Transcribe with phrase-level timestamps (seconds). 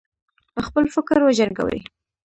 [0.65, 1.79] خپل فکر وجنګوي.